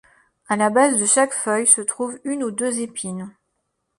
À 0.47 0.55
la 0.55 0.71
base 0.71 0.99
de 0.99 1.05
chaque 1.05 1.35
feuille 1.35 1.67
se 1.67 1.79
trouvent 1.81 2.19
une 2.23 2.43
ou 2.43 2.49
deux 2.49 2.79
épines. 2.79 3.29